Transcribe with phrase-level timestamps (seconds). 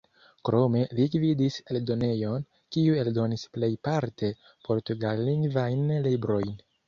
[0.47, 4.31] Krome li gvidis eldonejon, kiu eldonis plejparte
[4.69, 6.59] portugallingvajn librojn.